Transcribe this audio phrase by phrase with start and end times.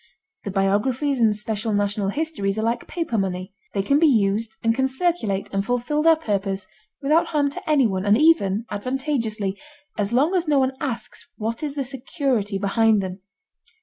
[0.45, 3.53] The biographies and special national histories are like paper money.
[3.75, 6.65] They can be used and can circulate and fulfill their purpose
[7.03, 9.59] without harm to anyone and even advantageously,
[9.99, 13.19] as long as no one asks what is the security behind them.